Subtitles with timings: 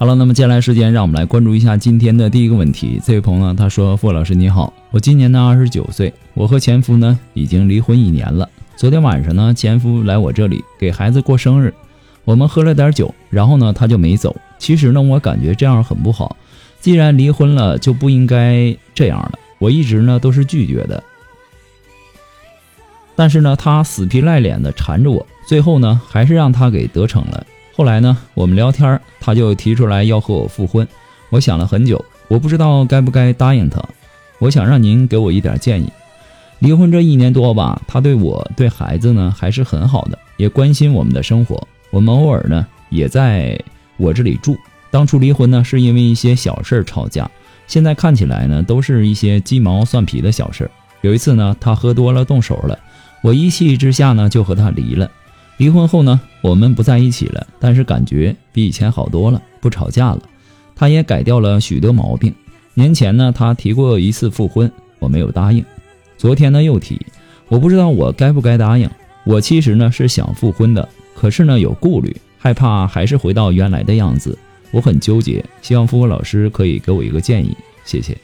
[0.00, 3.00] 好了，那么接下来时间，让我们来关注一下今天的第一个问题。
[3.04, 8.48] 这位朋友呢，他说：“傅老师你好，我今年呢二十九岁，我和前夫呢已经离婚一年了。
[8.76, 11.74] 昨天晚上呢，前夫来我这里给孩子过生日，
[12.24, 14.36] 我们喝了点酒，然后呢他就没走。
[14.56, 16.36] 其实呢，我感觉这样很不好，
[16.80, 19.32] 既然离婚了，就不应该这样了。
[19.58, 21.02] 我一直呢都是拒绝的，
[23.16, 27.44] 但是呢他死皮赖脸的缠着我，最后呢还是让他给得逞了。”
[27.78, 30.84] 后来呢，我们聊天，他就提出来要和我复婚。
[31.30, 33.80] 我想了很久，我不知道该不该答应他。
[34.40, 35.88] 我想让您给我一点建议。
[36.58, 41.68] 离婚这一年多吧，他对我对孩子呢还是很好的，也关心我们的生活。
[41.90, 43.56] 我们偶尔呢也在
[43.96, 44.56] 我这里住。
[44.90, 47.30] 当初离婚呢是因为一些小事吵架，
[47.68, 50.68] 现在看起来呢都是一些鸡毛蒜皮的小事。
[51.02, 52.76] 有一次呢，他喝多了动手了，
[53.22, 55.08] 我一气之下呢就和他离了。
[55.58, 60.22] 离婚后呢，我们不在一起了，但是感觉比以前好多了，不吵架了。
[60.74, 62.32] 他也改掉了许多毛病。
[62.74, 64.70] 年前呢，他提过一次复婚，
[65.00, 65.64] 我没有答应。
[66.16, 67.04] 昨天呢又提，
[67.48, 68.88] 我不知道我该不该答应。
[69.24, 74.38] 我其实呢是想复婚的，可是呢有顾虑，害怕还是回到原来的样子，
[74.70, 75.44] 我很纠结。
[75.60, 78.16] 希望复婚老师可以给我一个建议，谢谢。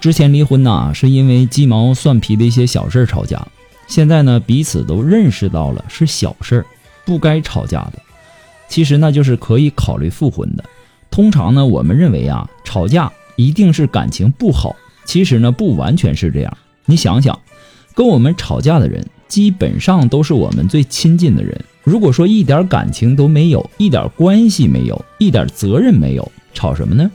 [0.00, 3.46] 之前离婚呐，是因为鸡毛蒜皮的一些小事吵架。
[3.86, 6.66] 现在呢，彼此都认识到了是小事儿，
[7.04, 7.94] 不该吵架的。
[8.66, 10.64] 其实那就是可以考虑复婚的。
[11.10, 14.74] 通常呢，我们认为啊，吵架一定是感情不好。
[15.04, 16.56] 其实呢，不完全是这样。
[16.86, 17.38] 你想想，
[17.94, 21.62] 跟我们吵架的人，基本上都是我们最亲近的人。
[21.84, 27.10] 如果说一点感情都没有，一点关系没有，一点责任没有，吵什么呢？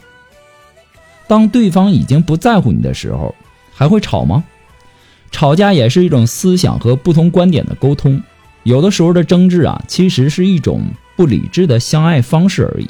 [1.27, 3.33] 当对方已经不在乎你的时候，
[3.73, 4.43] 还会吵吗？
[5.31, 8.21] 吵架也是一种思想和不同观点的沟通。
[8.63, 10.81] 有的时候的争执啊，其实是一种
[11.15, 12.87] 不理智的相爱方式而已。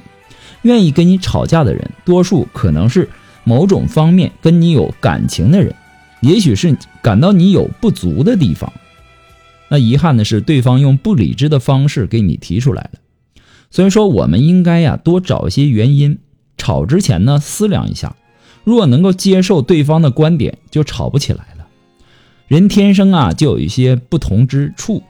[0.62, 3.09] 愿意跟你吵架的人，多数可能是
[3.44, 5.73] 某种方面跟你有感情的人，
[6.22, 8.72] 也许是感到你有不足的地方。
[9.69, 13.00] 那遗憾的是，对方用不理智的方式给你提出来了。
[13.72, 16.19] 所以说，我们应该呀多找一些原因，
[16.57, 18.16] 吵之前呢思量一下。
[18.66, 21.66] 若能够接受对方的观点，就吵不起来了。
[22.48, 25.02] 人天生啊就有一些不同之处，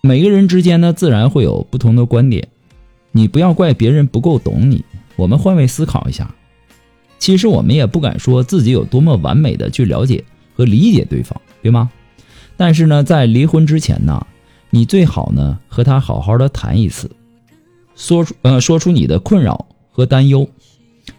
[0.00, 2.48] 每个人之间呢自然会有不同的观点。
[3.12, 4.84] 你不要怪别人不够懂你，
[5.16, 6.34] 我们换位思考一下。
[7.18, 10.24] 其实我们也不敢说自己有多么完美的去了解
[10.56, 11.90] 和理解对方，对吗？
[12.56, 14.26] 但是呢，在离婚之前呢，
[14.70, 17.10] 你最好呢和他好好的谈一次，
[17.96, 20.48] 说出呃说出你的困扰和担忧。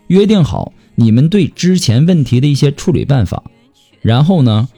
[0.08, 3.44] 约定好你们对之前问题的一些处理办法，
[4.02, 4.70] 然后呢，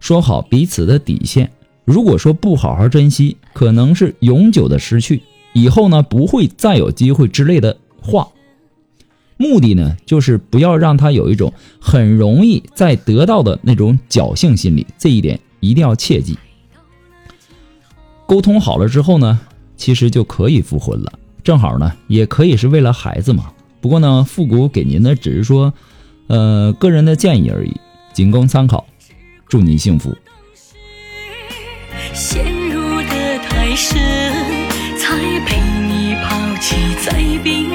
[0.00, 1.50] 说好彼此的底线。
[1.84, 5.22] 如果说不好好珍惜，可能是永久的失去，
[5.52, 8.28] 以后呢不会再有机会之类的话。
[9.36, 16.38] 目的呢就是不要让他有一种很容易再得到的那种侥幸心理，这一点一定要切记。
[18.26, 19.40] 沟通好了之后呢，
[19.76, 21.12] 其实就可以复婚了，
[21.42, 23.52] 正好呢也可以是为了孩子嘛。
[23.84, 25.70] 不过呢，复古给您的只是说，
[26.28, 27.78] 呃，个人的建议而已，
[28.14, 28.86] 仅供参考。
[29.46, 30.16] 祝您幸福。
[32.14, 34.00] 陷入的太深，
[34.98, 37.12] 才被你抛弃在
[37.44, 37.73] 冰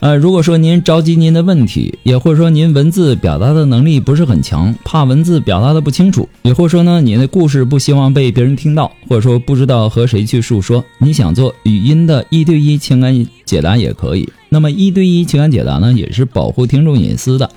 [0.00, 14.28] 呃，如果说您着急您的问题，也或者说您文字表达的能力不是很强，怕文字表达的不清楚，也或者说呢，你的故事不希望被别人听到，或者说不知道和谁去诉说，你想做语音的一对一情感解答也可以。
[14.48, 17.50] 那么一对一情感解答呢，也是保护听众隐私的。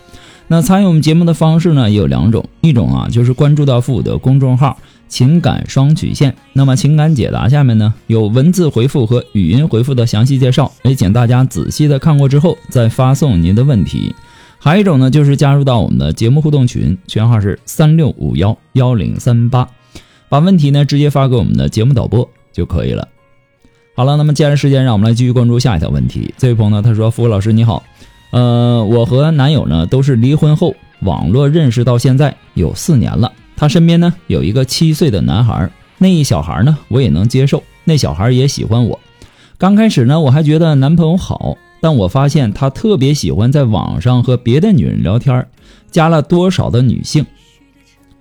[0.48, 4.80] 那参与我们节目的方式呢，也有两种，一种啊就是关注到父母的公众号，
[5.12, 14.16] 情感双曲线，那么情感解答下面呢有文字回复和语音回复的详细介绍，也请大家仔细的看过之后再发送您的问题。
[14.58, 19.68] 还有一种呢就是加入到我们的节目互动群，群号是三六五幺幺零三八，
[20.30, 23.06] 把问题呢直接发给我们的节目导播就可以了。
[23.94, 26.34] 好了，那么接下来时间让我们来继续关注下一条问题。
[26.38, 27.84] 这位朋友呢他说：“付老师你好，
[28.32, 33.30] 呃，我和男友呢都是离婚后网络认识到现在有四年了。”
[33.62, 35.70] 他身边呢有一个七岁的男孩，
[36.00, 39.00] 那一小孩呢我也能接受，那小孩也喜欢我。
[39.60, 45.46] 刚开始呢我还觉得男朋友好，但我发现他特别喜欢在网上和别的女人聊天，
[45.92, 47.24] 加了多少的女性。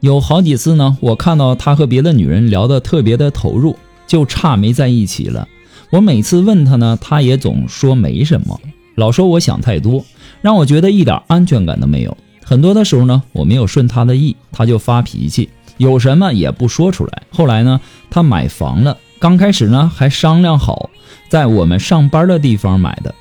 [0.00, 5.48] 有好几次呢我看到他和别的女人聊得特别的投入，就差没在一起了。
[5.88, 8.60] 我每次问他呢，他也总说没什么，
[8.94, 10.04] 老说我想太多，
[10.42, 12.14] 让我觉得一点安全感都没有。
[12.50, 17.22] 很多的时候呢，我没有顺他的意，他就发脾气，有什么也不说出来。
[17.30, 17.80] 后来呢，
[18.10, 20.90] 他买房了，刚开始呢还商量好
[21.28, 23.14] 在我们上班的地方买的，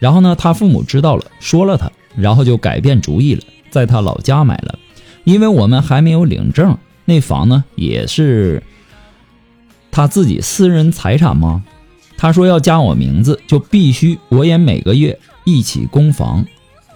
[0.00, 3.40] 然后呢，他父母知道了，说了他，然后就改变主意了，
[3.70, 4.78] 在他老家买了，
[5.24, 6.76] 因为我们还没有领证，
[7.06, 8.62] 那房呢也是
[9.90, 11.64] 他自己私人财产吗？
[12.18, 16.44] 他说要加我名字，就必须我也每个月一起供房，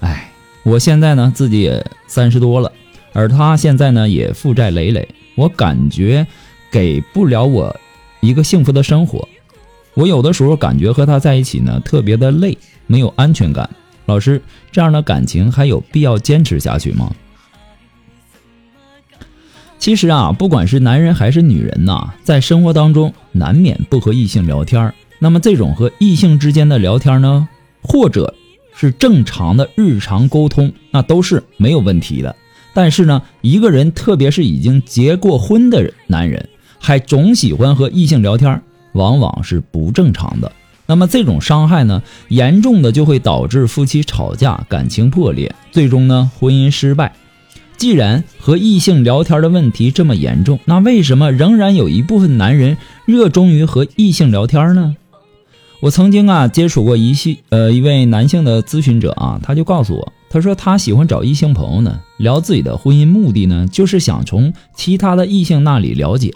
[0.01, 0.28] 哎。
[0.69, 2.71] 我现在呢，自己也三十多了，
[3.15, 6.27] 而他现在呢也负债累累，我感觉
[6.71, 7.75] 给不了我
[8.21, 9.27] 一个幸福的生活。
[9.95, 13.69] 我有的时候感觉和他在一起呢特别的累，没有安全感。
[14.05, 17.11] 老师，这样的感情还有必要坚持下去吗？
[19.79, 27.49] 其实啊，不管是男人还是女人呐，在生活当中难免不和异性聊天那么这种和异性之间的聊天呢，
[27.81, 28.35] 或者。
[28.81, 32.37] 是正常的日常沟通，那都是没有问题的。
[32.73, 36.49] 但是呢，一个人，特别是已经结过婚的男人，
[36.79, 40.53] 还总喜欢和异性聊天，往往是不正常的。
[40.87, 47.13] 那么这种伤害呢，严重的就会导致夫妻吵架、感情破裂，最终呢，婚姻失败。
[47.77, 52.77] 既然和异性聊天的问题这么严重，那为什么仍然有一部分男人
[53.07, 54.95] 热衷于和异性聊天呢？
[55.81, 66.35] 我曾经啊接触过一系呃一位男性的咨询者啊，他就告诉我，他说他喜欢找异性朋友呢，聊自己的婚姻目的呢，就是想从其他的异性那里了解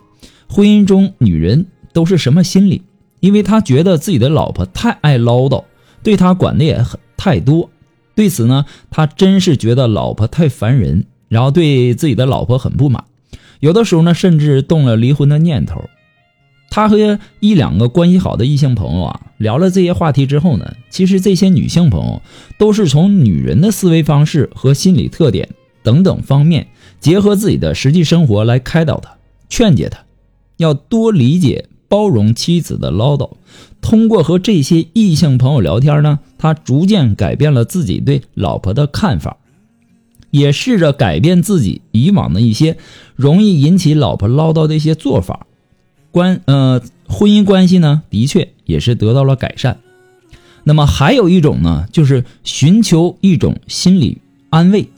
[0.48, 2.82] 婚姻中女人都是什么心理，
[3.18, 5.64] 因为他觉得自己的老婆太爱唠叨，
[6.04, 7.68] 对他管的也很太多，
[8.14, 13.02] 对此呢，他真是觉得老婆太烦人，然后对自己的老婆很不满，
[13.58, 15.82] 有的时候呢，甚至动了离婚的念头。
[16.74, 22.22] 他和一两个关系好的异性朋友啊聊了这些话题之后呢，其实这些女性朋友
[22.58, 25.48] 都是从女人的思维方式和心理特点
[25.82, 26.68] 等等方面，
[27.00, 29.16] 结合自己的实际生活来开导他、
[29.48, 30.04] 劝解他，
[30.56, 33.32] 要多理解、包容妻子的唠叨。
[33.80, 39.38] 通过和这些异性朋友聊天呢，他逐渐改变了自己对老婆的看法，
[40.30, 42.76] 也试着改变自己以往的一些
[43.16, 45.48] 容易引起老婆唠叨的一些做法。
[46.12, 49.78] 关呃，婚姻关系呢，的确也是得到了改善。
[50.64, 54.18] 那么还有一种呢，就是寻求一种心理
[54.50, 54.88] 安慰。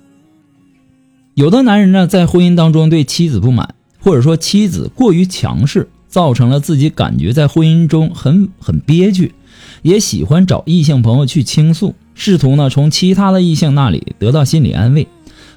[1.34, 9.34] 有的男人呢，在婚姻当中对妻子不满，或者说妻子过于强势，造成了自己感觉在婚姻中很很憋屈，
[9.82, 15.08] 也喜欢找异性朋友去倾诉，试图呢从其他的异性那里得到心理安慰。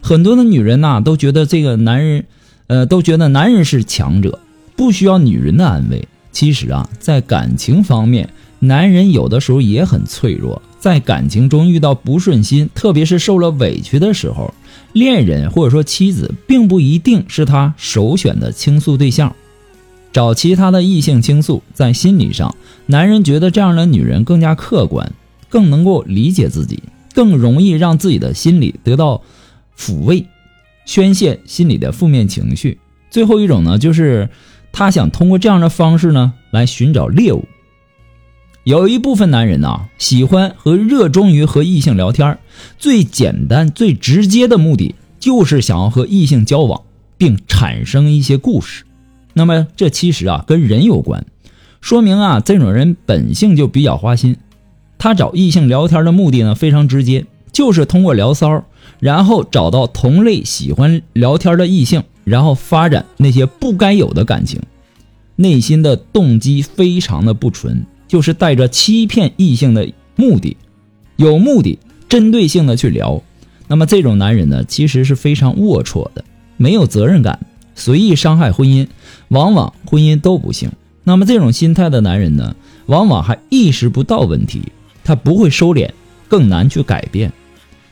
[0.02, 2.26] 很多的女人呐，都觉得这个男人，
[2.68, 4.40] 呃，都觉得男人是强者。
[4.78, 6.08] 不需要女人的安慰。
[6.38, 8.30] 其实啊，在感情方面，
[8.60, 10.62] 男人有的时候也很脆弱。
[10.78, 14.54] 在感情中遇到不顺心，特别是受了委屈的时候，
[14.94, 19.36] 恋人或者说妻子并不一定是他首选的倾诉对象。
[20.14, 25.12] 找其他的异性倾诉，在心理上，男人觉得这样的女人更加客观，
[25.50, 26.84] 更能够理解自己，
[27.16, 29.24] 更容易让自己的心理得到
[29.76, 30.24] 抚慰，
[30.86, 32.78] 宣泄心里的负面情绪。
[33.10, 34.30] 最后一种呢，就是。
[34.78, 37.46] 他想通过这样的方式呢，来寻找猎物。
[38.64, 42.38] 有一部分男人呢，喜欢和热衷于和异性聊天，
[42.78, 46.84] 最简单、最直接的目的就是想要和异性交往，
[47.18, 48.84] 并产生一些故事。
[49.34, 51.26] 那么这其实啊，跟人有关，
[51.82, 54.38] 说明啊，这种人本性就比较花心。
[55.00, 58.64] 他找异性聊天的目的呢非常直接，就是通过聊骚，
[59.00, 64.62] 然后找到同类喜欢聊天的异性，然后发展那些不该有的感情，
[65.38, 70.58] 内心的动机非常的不纯，就是带着欺骗异性的目的，
[71.16, 71.80] 有目的、
[72.10, 73.24] 针对性的去聊。
[73.70, 76.26] 那么这种男人呢，其实是非常龌龊的，
[76.58, 77.40] 没有责任感，
[77.76, 78.88] 随意伤害婚姻，
[79.30, 80.70] 往往婚姻都不幸。
[81.06, 82.58] 那么这种心态的男人呢，
[82.88, 84.64] 往往还意识不到问题。
[85.06, 85.92] 他不会收敛，
[86.28, 87.32] 更难去改变。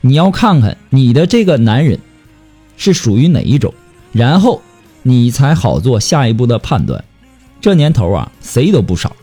[0.01, 1.97] 你要看看你的这个男人
[2.75, 3.73] 是属于哪一种，
[4.15, 4.61] 然后
[5.03, 7.03] 你才好做下一步的判断。
[7.59, 9.13] 这年头啊，谁都不少，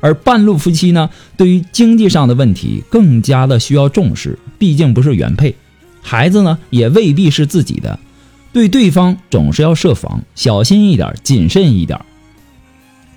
[0.00, 1.08] 而半路夫妻呢，
[1.38, 5.54] 对于经济上的问题更加的需要重视，毕竟不是原配，
[6.02, 7.98] 孩子呢也未必是自己的，
[8.52, 11.98] 对对方总是要设防，小心一点，谨慎一点。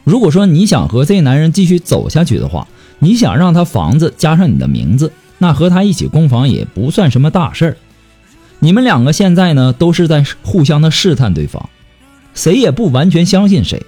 [0.06, 2.68] 如果说你想和这男人继续走下去的话，
[3.00, 7.78] 你想让他房子加上你的名字，那和他一起供房也不算什么大事儿。
[8.64, 11.70] 你们两个现在呢，都是在互相的试探对方，
[12.36, 13.82] 谁也不完全相信谁。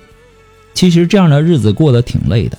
[0.73, 2.57] 其实这样的日子过得挺累的。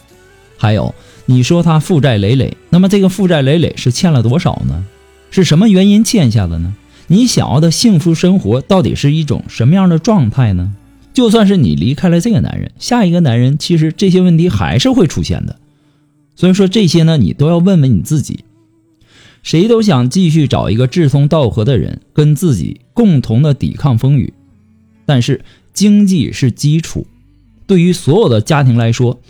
[0.56, 0.94] 还有，
[1.26, 4.84] 你说他负债累累，那么这个负债累累是欠了多少呢？
[5.32, 6.72] 是什么原因欠下的呢？
[7.08, 10.72] 你想要的幸福生活到底是一种什么样的状态呢？
[11.12, 15.56] 就算是你离开了这个男人，下一个男人，其实这些问题还是会出现的。
[16.36, 18.44] 所以说这些呢，你都要问问你自己。
[19.44, 24.32] 谁都想继续找一个志同道合的人，跟自己共同的抵抗风雨。
[25.04, 27.06] 但是经济是基础，
[27.66, 29.20] 对于所有的家庭来说，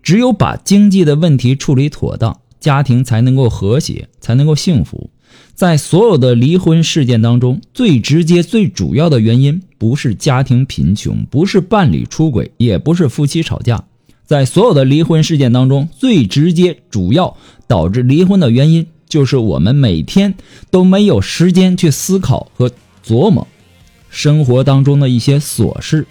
[0.00, 5.10] 只有把经济的问题处理妥当，家庭才能够和谐，才能够幸福。
[5.54, 13.84] 在所有的离婚事件当中，最直接、最主要的原因，不是家庭贫穷，不是伴侣出轨，也不是夫妻吵架。
[14.24, 17.36] 在所有的离婚事件当中，最直接、主要
[17.66, 20.34] 导致离婚的原因，就是我们每天
[20.70, 22.70] 都没有时间去思考和
[23.04, 23.46] 琢磨
[24.10, 26.06] 生活当中的一些琐事。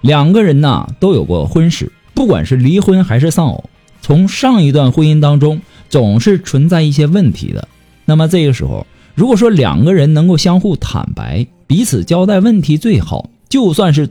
[0.00, 3.70] 两个人呐都有过婚史，不管是离婚还是丧偶，
[4.02, 7.68] 从上一段婚姻当中总是存在一些问题的。
[8.04, 14.10] 那么这个时候，如果说两个人能够相互坦白，彼此交代问题最好，就算是。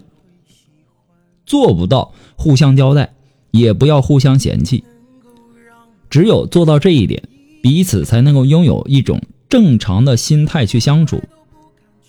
[1.45, 3.13] 做不到互相交代，
[3.51, 4.81] 也不要互相嫌弃。
[6.09, 7.21] 只有做到这一点，
[7.63, 11.23] 彼此才能够拥有一种正常的心态去相处。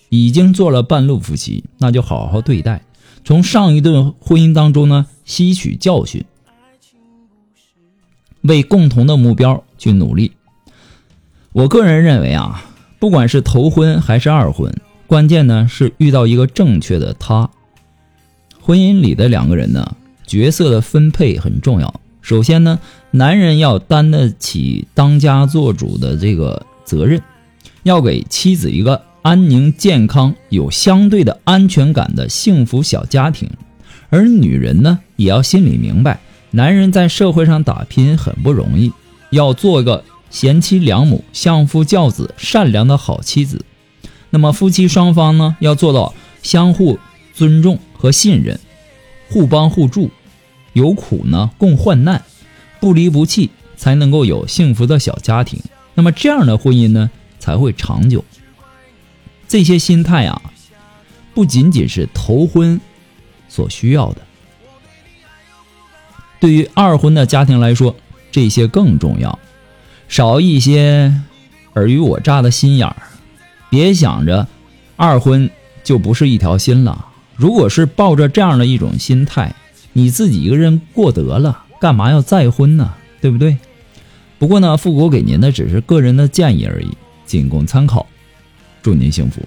[0.09, 2.83] 已经做了半路夫妻，那就好好对待，
[3.23, 6.25] 从上一段婚姻当中呢吸取教训，
[8.41, 10.33] 为共同的目标去努力。
[11.53, 12.65] 我个人认为啊，
[12.99, 14.75] 不管是头婚还是二婚，
[15.07, 17.49] 关键呢是遇到一个正确的他。
[18.59, 19.95] 婚姻里的两个人呢，
[20.27, 22.01] 角色的分配很重要。
[22.25, 22.79] 首先呢，
[23.11, 27.21] 男人要担得起当家做主的这个责任，
[27.83, 33.47] 要给妻子一个安宁、健康、有相对的安全感的幸福小家庭。
[34.09, 38.91] 而女人呢，也要心里明白，男人在社会上打拼很不容易，
[39.29, 43.63] 要做个贤妻良母、相夫教子、善良的好妻子。
[44.31, 46.97] 那么夫妻双方呢，要做到相互
[47.35, 47.77] 尊重。
[47.97, 48.59] 和信任，
[49.29, 50.11] 互帮互助，
[50.75, 52.21] 有苦呢共患难，
[52.81, 55.59] 不离不弃，才能够有幸福的小家庭。
[55.93, 58.23] 那么这样的婚姻呢才会长久。
[59.47, 60.41] 这些心态啊，
[61.33, 62.81] 不仅仅是头婚
[63.47, 64.21] 所需要的，
[66.41, 67.95] 对于二婚的家庭来说，
[68.31, 69.39] 这些更重要。
[70.09, 71.13] 少一些
[71.73, 72.97] 尔虞我诈的心眼儿，
[73.69, 74.45] 别想着
[74.97, 75.49] 二婚
[75.85, 77.07] 就不是一条心了。
[77.35, 79.55] 如果是抱着这样的一种心态，
[79.97, 82.93] 你自己一个人过得了，干嘛要再婚呢？
[83.21, 83.57] 对不对？
[84.37, 86.89] 不过呢，复古给您的只是个人的建议而已，
[87.25, 88.05] 仅供参考。
[88.83, 89.41] 祝您幸福。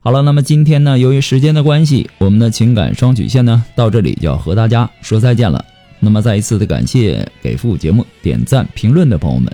[0.00, 5.64] 好了，那么今天呢，由于时间的关系，我们的情感双曲线呢，到这里就要和大家说再见了。
[6.00, 9.50] 那么再一次的感谢给复古节目点赞评论的朋友们，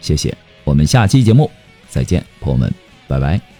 [0.00, 0.32] 谢谢。
[0.62, 1.50] 我们下期节目
[1.88, 2.72] 再见，朋友们，
[3.08, 3.51] 拜拜。